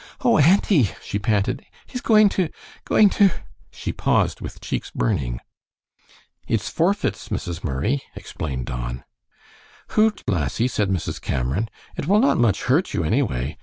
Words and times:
"Oh, 0.21 0.39
auntie!" 0.39 0.89
she 1.03 1.19
panted, 1.19 1.63
"he's 1.85 2.01
going 2.01 2.27
to 2.29 2.49
going 2.85 3.07
to" 3.11 3.29
she 3.71 3.93
paused, 3.93 4.41
with 4.41 4.59
cheeks 4.59 4.89
burning. 4.89 5.39
"It's 6.47 6.69
forfeits, 6.69 7.29
Mrs. 7.29 7.63
Murray," 7.63 8.01
explained 8.15 8.65
Don. 8.65 9.03
"Hoot, 9.89 10.23
lassie," 10.25 10.67
said 10.69 10.89
Mrs. 10.89 11.21
Cameron; 11.21 11.69
"it 11.95 12.07
will 12.07 12.17
not 12.19 12.39
much 12.39 12.63
hurt 12.63 12.95
you, 12.95 13.03
anyway. 13.03 13.59